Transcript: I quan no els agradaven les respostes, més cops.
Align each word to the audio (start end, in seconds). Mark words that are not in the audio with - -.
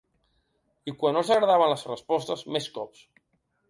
I 0.93 0.93
quan 1.03 1.15
no 1.19 1.23
els 1.23 1.31
agradaven 1.37 1.71
les 1.77 1.87
respostes, 1.93 2.47
més 2.59 2.75
cops. 2.81 3.09